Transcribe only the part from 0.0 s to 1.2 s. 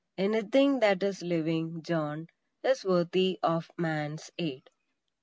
Anything that